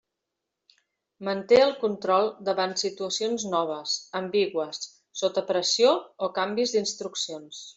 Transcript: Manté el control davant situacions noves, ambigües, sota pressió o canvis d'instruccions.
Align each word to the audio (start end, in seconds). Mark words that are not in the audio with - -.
Manté 1.27 1.59
el 1.65 1.73
control 1.83 2.31
davant 2.47 2.73
situacions 2.83 3.45
noves, 3.51 3.93
ambigües, 4.21 4.83
sota 5.23 5.45
pressió 5.53 5.93
o 6.29 6.35
canvis 6.41 6.75
d'instruccions. 6.79 7.63